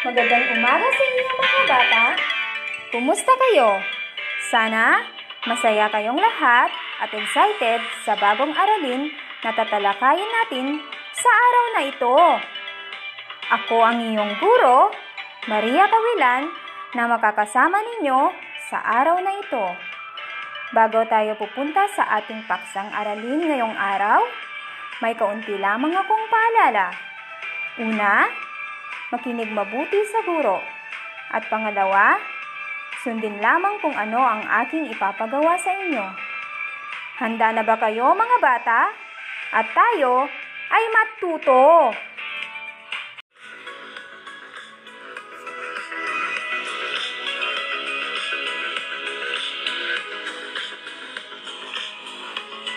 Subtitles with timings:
[0.00, 2.04] Magandang umaga sa inyo mga bata.
[2.88, 3.84] Kumusta kayo?
[4.48, 5.04] Sana
[5.44, 6.72] masaya kayong lahat
[7.04, 9.12] at excited sa bagong aralin
[9.44, 10.80] na tatalakayin natin
[11.12, 12.16] sa araw na ito.
[13.60, 14.88] Ako ang iyong guro,
[15.52, 16.48] Maria Kawilan,
[16.96, 18.32] na makakasama ninyo
[18.72, 19.66] sa araw na ito.
[20.72, 24.24] Bago tayo pupunta sa ating paksang aralin ngayong araw,
[25.04, 26.88] may kaunti lamang akong paalala.
[27.76, 28.48] Una,
[29.10, 30.62] makinig mabuti sa guro.
[31.30, 32.18] At pangalawa,
[33.02, 36.06] sundin lamang kung ano ang aking ipapagawa sa inyo.
[37.18, 38.80] Handa na ba kayo mga bata?
[39.50, 40.30] At tayo
[40.70, 41.90] ay matuto!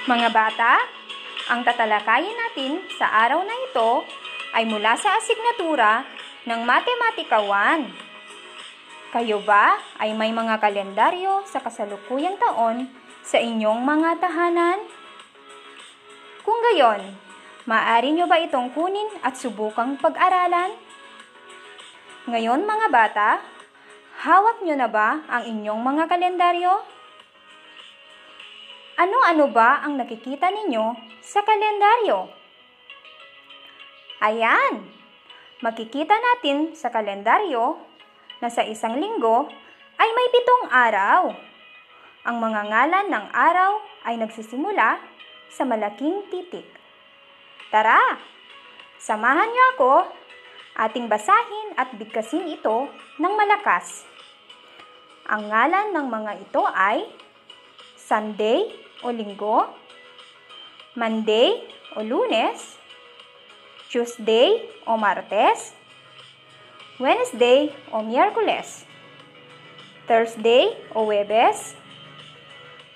[0.04, 0.84] Mga bata,
[1.48, 4.04] ang tatalakayin natin sa araw na ito
[4.52, 6.04] ay mula sa asignatura
[6.44, 9.16] ng Matematika 1.
[9.16, 12.92] Kayo ba ay may mga kalendaryo sa kasalukuyang taon
[13.24, 14.84] sa inyong mga tahanan?
[16.44, 17.16] Kung gayon,
[17.64, 20.76] maaari nyo ba itong kunin at subukang pag-aralan?
[22.28, 23.30] Ngayon mga bata,
[24.20, 26.74] hawak nyo na ba ang inyong mga kalendaryo?
[29.00, 30.92] Ano-ano ba ang nakikita ninyo
[31.24, 32.28] sa kalendaryo?
[34.20, 35.03] Ayan!
[35.62, 37.78] Makikita natin sa kalendaryo
[38.42, 39.52] na sa isang linggo
[40.00, 41.22] ay may pitong araw.
[42.24, 43.72] Ang mga ngalan ng araw
[44.08, 44.98] ay nagsisimula
[45.52, 46.66] sa malaking titik.
[47.70, 48.00] Tara!
[48.98, 49.94] Samahan niyo ako
[50.80, 52.88] ating basahin at bigkasin ito
[53.20, 54.08] ng malakas.
[55.28, 57.06] Ang ngalan ng mga ito ay
[58.00, 58.72] Sunday,
[59.04, 59.68] o linggo,
[60.96, 61.60] Monday
[61.98, 62.80] o lunes,
[63.94, 64.58] Tuesday
[64.90, 65.70] o martes,
[66.98, 68.90] Wednesday o miyerkules,
[70.10, 71.78] Thursday o webes,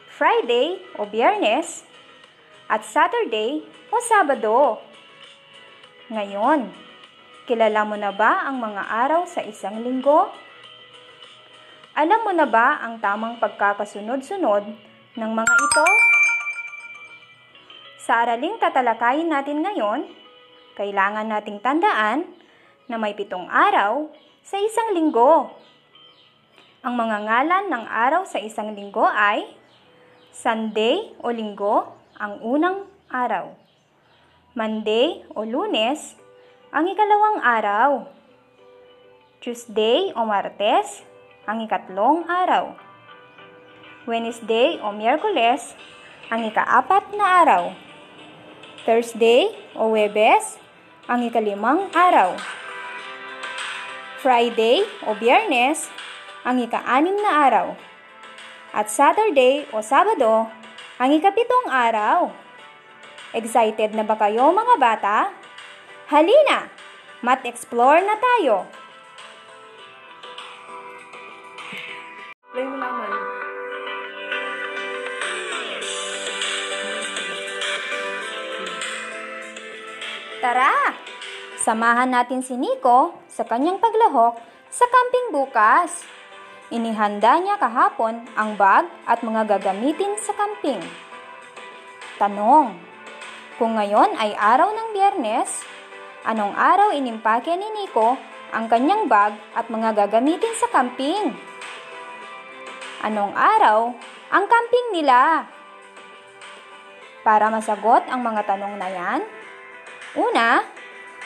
[0.10, 1.86] Friday o biyernes,
[2.66, 3.62] at Saturday
[3.94, 4.82] o Sabado.
[6.10, 6.66] Ngayon,
[7.46, 10.34] kilala mo na ba ang mga araw sa isang linggo?
[11.94, 14.66] Alam mo na ba ang tamang pagkakasunod-sunod
[15.14, 15.88] ng mga ito?
[18.02, 20.26] Sa araling tatalakayin natin ngayon,
[20.78, 22.30] kailangan nating tandaan
[22.86, 24.14] na may pitong araw
[24.46, 25.50] sa isang linggo.
[26.86, 29.44] Ang mga ngalan ng araw sa isang linggo ay
[30.30, 33.58] Sunday o linggo, ang unang araw.
[34.54, 36.14] Monday o lunes,
[36.70, 37.90] ang ikalawang araw.
[39.42, 41.02] Tuesday o martes,
[41.50, 42.78] ang ikatlong araw.
[44.06, 45.74] Wednesday o Miyerkules,
[46.30, 47.64] ang ikaapat na araw.
[48.86, 50.62] Thursday o Webes,
[51.08, 52.36] ang ikalimang araw.
[54.20, 55.88] Friday o Biyernes,
[56.44, 57.68] ang ikaanim na araw.
[58.76, 60.52] At Saturday o Sabado,
[61.00, 62.36] ang ikapitong araw.
[63.32, 65.18] Excited na ba kayo mga bata?
[66.12, 66.68] Halina!
[67.24, 68.68] Mat-explore na tayo!
[80.48, 80.96] Tara!
[81.60, 84.40] Samahan natin si Nico sa kanyang paglahok
[84.72, 86.08] sa camping bukas.
[86.72, 90.80] Inihanda niya kahapon ang bag at mga gagamitin sa camping.
[92.16, 92.80] Tanong,
[93.60, 95.68] kung ngayon ay araw ng biyernes,
[96.24, 98.16] anong araw inimpake ni Nico
[98.56, 101.36] ang kanyang bag at mga gagamitin sa camping?
[103.04, 103.92] Anong araw
[104.32, 105.44] ang camping nila?
[107.28, 109.28] Para masagot ang mga tanong na yan,
[110.16, 110.64] Una,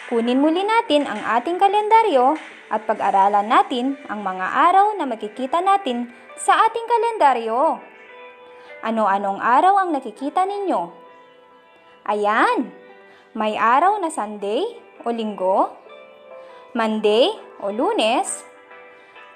[0.09, 2.33] kunin muli natin ang ating kalendaryo
[2.73, 6.09] at pag-aralan natin ang mga araw na makikita natin
[6.39, 7.77] sa ating kalendaryo.
[8.81, 10.81] Ano-anong araw ang nakikita ninyo?
[12.09, 12.73] Ayan,
[13.37, 14.65] may araw na Sunday
[15.05, 15.69] o Linggo,
[16.73, 17.29] Monday
[17.61, 18.41] o Lunes,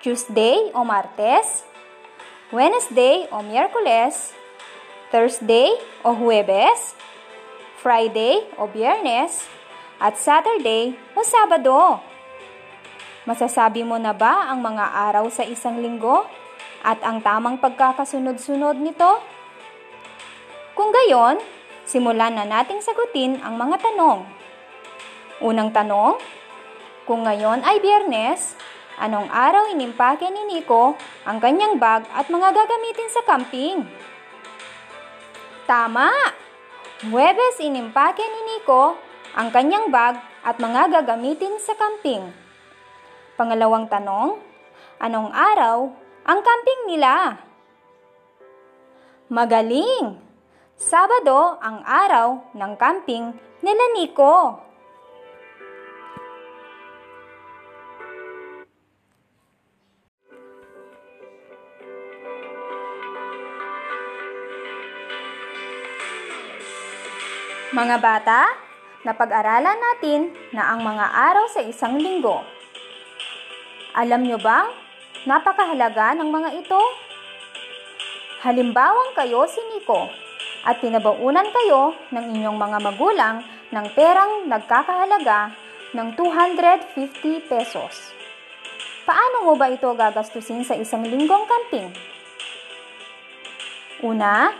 [0.01, 1.61] Tuesday o Martes,
[2.49, 4.33] Wednesday o Miyerkules,
[5.13, 5.69] Thursday
[6.01, 6.97] o Huwebes,
[7.85, 9.45] Friday o Biyernes,
[10.01, 12.01] at Saturday o Sabado.
[13.29, 16.25] Masasabi mo na ba ang mga araw sa isang linggo
[16.81, 19.21] at ang tamang pagkakasunod-sunod nito?
[20.73, 21.37] Kung gayon,
[21.85, 24.25] simulan na nating sagutin ang mga tanong.
[25.45, 26.17] Unang tanong,
[27.05, 28.57] kung ngayon ay biyernes,
[28.97, 33.85] anong araw inimpake ni Nico ang kanyang bag at mga gagamitin sa camping?
[35.69, 36.44] Tama!
[37.03, 38.95] Huwebes inimpake ni Nico
[39.35, 40.15] ang kanyang bag
[40.47, 42.31] at mga gagamitin sa camping.
[43.35, 44.39] Pangalawang tanong,
[45.03, 45.91] anong araw
[46.23, 47.35] ang camping nila?
[49.27, 50.23] Magaling!
[50.79, 54.64] Sabado ang araw ng camping nila Nico.
[67.75, 68.47] Mga bata,
[69.03, 72.39] napag-aralan natin na ang mga araw sa isang linggo.
[73.91, 74.71] Alam nyo bang
[75.27, 76.79] napakahalaga ng mga ito?
[78.47, 80.07] Halimbawang kayo si Nico
[80.63, 85.51] at pinabaunan kayo ng inyong mga magulang ng perang nagkakahalaga
[85.99, 88.15] ng 250 pesos.
[89.03, 91.91] Paano mo ba ito gagastusin sa isang linggong camping?
[93.99, 94.55] Una,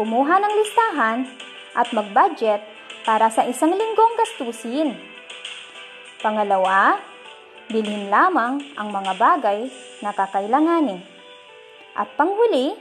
[0.00, 2.62] kumuha ng listahan at mag-budget
[3.06, 4.96] para sa isang linggong gastusin.
[6.20, 7.00] Pangalawa,
[7.72, 9.70] bilhin lamang ang mga bagay
[10.04, 11.00] na kakailanganin.
[11.96, 12.76] At panghuli,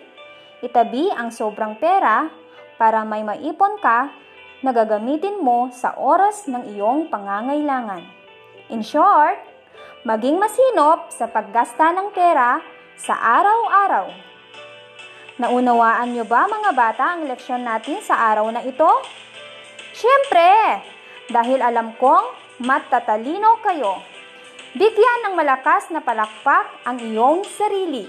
[0.60, 2.28] itabi ang sobrang pera
[2.76, 4.12] para may maipon ka
[4.60, 8.04] na gagamitin mo sa oras ng iyong pangangailangan.
[8.70, 9.40] In short,
[10.04, 12.60] maging masinop sa paggasta ng pera
[13.00, 14.29] sa araw-araw.
[15.40, 18.92] Naunawaan niyo ba mga bata ang leksyon natin sa araw na ito?
[19.96, 20.84] Siyempre,
[21.32, 24.04] dahil alam kong matatalino kayo.
[24.76, 28.04] Bigyan ng malakas na palakpak ang iyong sarili.